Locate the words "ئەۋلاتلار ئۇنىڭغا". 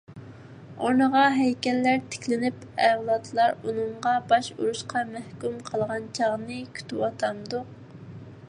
2.87-4.15